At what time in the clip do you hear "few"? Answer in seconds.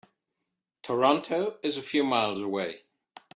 1.83-2.03